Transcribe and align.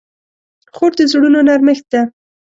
خور 0.75 0.91
د 0.97 0.99
زړونو 1.11 1.39
نرمښت 1.47 1.85
ده. 1.93 2.01